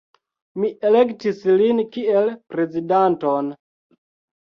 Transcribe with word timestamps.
Mi 0.61 0.69
elektis 0.89 1.43
lin 1.59 1.81
kiel 1.97 2.31
prezidanton. 2.55 3.53